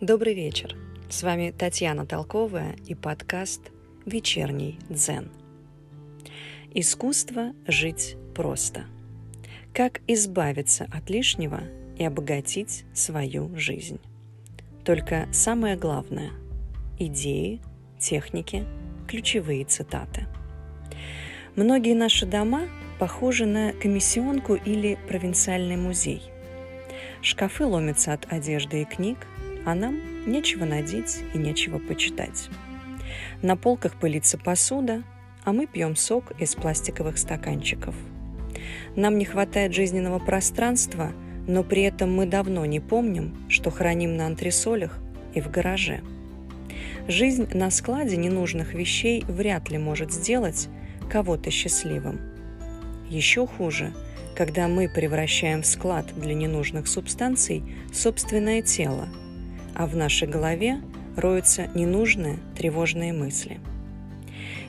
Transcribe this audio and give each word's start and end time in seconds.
Добрый 0.00 0.32
вечер. 0.32 0.76
С 1.10 1.24
вами 1.24 1.50
Татьяна 1.50 2.06
Толковая 2.06 2.76
и 2.86 2.94
подкаст 2.94 3.72
«Вечерний 4.06 4.78
дзен». 4.88 5.28
Искусство 6.72 7.52
жить 7.66 8.16
просто. 8.32 8.84
Как 9.74 10.00
избавиться 10.06 10.86
от 10.92 11.10
лишнего 11.10 11.62
и 11.98 12.04
обогатить 12.04 12.84
свою 12.94 13.50
жизнь. 13.56 13.98
Только 14.84 15.26
самое 15.32 15.76
главное– 15.76 16.30
идеи, 17.00 17.60
техники, 17.98 18.66
ключевые 19.08 19.64
цитаты. 19.64 20.28
Многие 21.56 21.94
наши 21.94 22.24
дома 22.24 22.68
похожи 23.00 23.46
на 23.46 23.72
комиссионку 23.72 24.54
или 24.54 24.96
провинциальный 25.08 25.76
музей. 25.76 26.22
Шкафы 27.20 27.64
ломятся 27.64 28.12
от 28.12 28.32
одежды 28.32 28.82
и 28.82 28.84
книг– 28.84 29.18
а 29.68 29.74
нам 29.74 30.00
нечего 30.24 30.64
надеть 30.64 31.18
и 31.34 31.38
нечего 31.38 31.78
почитать. 31.78 32.48
На 33.42 33.54
полках 33.54 33.96
пылится 33.96 34.38
посуда, 34.38 35.02
а 35.44 35.52
мы 35.52 35.66
пьем 35.66 35.94
сок 35.94 36.32
из 36.40 36.54
пластиковых 36.54 37.18
стаканчиков. 37.18 37.94
Нам 38.96 39.18
не 39.18 39.26
хватает 39.26 39.74
жизненного 39.74 40.20
пространства, 40.20 41.12
но 41.46 41.62
при 41.64 41.82
этом 41.82 42.14
мы 42.14 42.24
давно 42.24 42.64
не 42.64 42.80
помним, 42.80 43.36
что 43.50 43.70
храним 43.70 44.16
на 44.16 44.26
антресолях 44.26 44.98
и 45.34 45.42
в 45.42 45.50
гараже. 45.50 46.00
Жизнь 47.06 47.46
на 47.52 47.70
складе 47.70 48.16
ненужных 48.16 48.72
вещей 48.72 49.22
вряд 49.28 49.68
ли 49.68 49.76
может 49.76 50.14
сделать 50.14 50.68
кого-то 51.10 51.50
счастливым. 51.50 52.20
Еще 53.10 53.46
хуже, 53.46 53.92
когда 54.34 54.66
мы 54.66 54.88
превращаем 54.88 55.60
в 55.60 55.66
склад 55.66 56.06
для 56.16 56.32
ненужных 56.32 56.88
субстанций 56.88 57.62
собственное 57.92 58.62
тело– 58.62 59.10
а 59.78 59.86
в 59.86 59.96
нашей 59.96 60.28
голове 60.28 60.80
роются 61.16 61.68
ненужные 61.74 62.38
тревожные 62.56 63.12
мысли. 63.12 63.60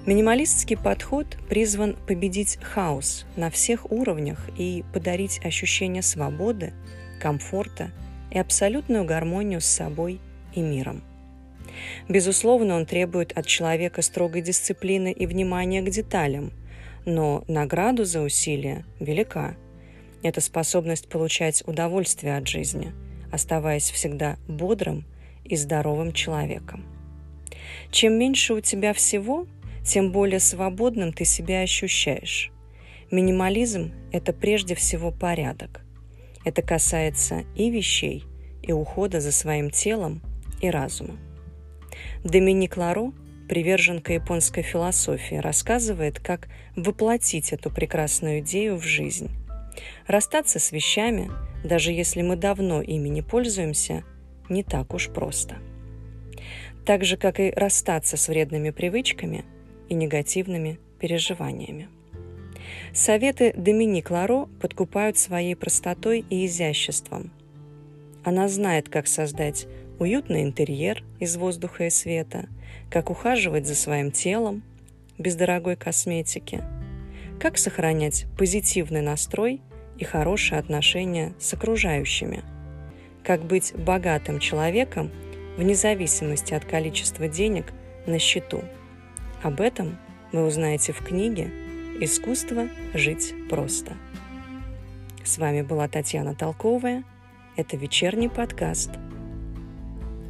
Минималистский 0.05 0.77
подход 0.77 1.37
призван 1.49 1.97
победить 2.07 2.57
хаос 2.61 3.25
на 3.35 3.49
всех 3.49 3.91
уровнях 3.91 4.49
и 4.57 4.85
подарить 4.93 5.43
ощущение 5.43 6.01
свободы, 6.01 6.73
комфорта 7.19 7.91
и 8.31 8.37
абсолютную 8.37 9.03
гармонию 9.03 9.61
с 9.61 9.65
собой 9.65 10.19
и 10.53 10.61
миром. 10.61 11.03
Безусловно, 12.07 12.75
он 12.75 12.85
требует 12.85 13.37
от 13.37 13.45
человека 13.45 14.01
строгой 14.01 14.41
дисциплины 14.41 15.11
и 15.11 15.25
внимания 15.25 15.81
к 15.81 15.89
деталям, 15.89 16.51
но 17.05 17.43
награду 17.47 18.05
за 18.05 18.21
усилия 18.21 18.85
велика. 18.99 19.55
Это 20.23 20.41
способность 20.41 21.09
получать 21.09 21.63
удовольствие 21.67 22.37
от 22.37 22.47
жизни– 22.47 22.93
оставаясь 23.31 23.89
всегда 23.91 24.37
бодрым 24.47 25.05
и 25.43 25.55
здоровым 25.55 26.13
человеком. 26.13 26.85
Чем 27.91 28.13
меньше 28.13 28.53
у 28.53 28.61
тебя 28.61 28.93
всего, 28.93 29.47
тем 29.83 30.11
более 30.11 30.39
свободным 30.39 31.13
ты 31.13 31.25
себя 31.25 31.61
ощущаешь. 31.61 32.51
Минимализм– 33.11 33.91
это 34.11 34.33
прежде 34.33 34.75
всего 34.75 35.11
порядок. 35.11 35.81
Это 36.45 36.61
касается 36.61 37.43
и 37.55 37.71
вещей, 37.71 38.23
и 38.61 38.71
ухода 38.71 39.19
за 39.19 39.31
своим 39.31 39.71
телом 39.71 40.21
и 40.61 40.69
разумом. 40.69 41.17
Доминик 42.23 42.77
Ларо, 42.77 43.13
приверженка 43.47 44.13
японской 44.13 44.61
философии, 44.61 45.35
рассказывает, 45.35 46.19
как 46.19 46.49
воплотить 46.75 47.51
эту 47.51 47.71
прекрасную 47.71 48.39
идею 48.39 48.77
в 48.77 48.83
жизнь. 48.83 49.31
Расстаться 50.07 50.59
с 50.59 50.71
вещами– 50.71 51.31
даже 51.63 51.91
если 51.91 52.21
мы 52.21 52.35
давно 52.35 52.81
ими 52.81 53.09
не 53.09 53.21
пользуемся, 53.21 54.03
не 54.47 54.63
так 54.63 54.93
уж 54.93 55.09
просто. 55.09 55.57
Так 56.85 57.03
же, 57.03 57.17
как 57.17 57.39
и 57.39 57.51
расстаться 57.51 58.17
с 58.17 58.27
вредными 58.27 58.69
привычками 58.69 59.43
и 59.89 59.93
негативными 59.93 60.79
переживаниями. 60.99 61.89
Советы 62.93 63.53
Доминик 63.55 64.09
Ларо 64.09 64.47
подкупают 64.61 65.17
своей 65.17 65.55
простотой 65.55 66.25
и 66.29 66.45
изяществом. 66.45 67.31
Она 68.23 68.47
знает, 68.47 68.89
как 68.89 69.07
создать 69.07 69.67
уютный 69.99 70.43
интерьер 70.43 71.03
из 71.19 71.35
воздуха 71.35 71.85
и 71.85 71.89
света, 71.89 72.47
как 72.89 73.09
ухаживать 73.09 73.67
за 73.67 73.75
своим 73.75 74.11
телом 74.11 74.63
без 75.17 75.35
дорогой 75.35 75.75
косметики, 75.75 76.63
как 77.39 77.57
сохранять 77.57 78.25
позитивный 78.37 79.01
настрой 79.01 79.61
и 79.99 80.05
хорошие 80.05 80.59
отношения 80.59 81.33
с 81.39 81.53
окружающими. 81.53 82.43
Как 83.23 83.43
быть 83.43 83.73
богатым 83.75 84.39
человеком 84.39 85.11
вне 85.57 85.75
зависимости 85.75 86.53
от 86.53 86.65
количества 86.65 87.27
денег 87.27 87.65
на 88.07 88.17
счету. 88.17 88.63
Об 89.43 89.61
этом 89.61 89.97
вы 90.31 90.45
узнаете 90.45 90.93
в 90.93 91.03
книге 91.03 91.51
«Искусство 91.99 92.69
жить 92.93 93.33
просто». 93.49 93.93
С 95.23 95.37
вами 95.37 95.61
была 95.61 95.87
Татьяна 95.87 96.33
Толковая. 96.33 97.03
Это 97.57 97.75
вечерний 97.75 98.29
подкаст 98.29 98.91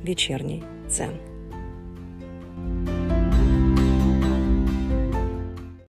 «Вечерний 0.03 0.63
Дзен». 0.87 1.38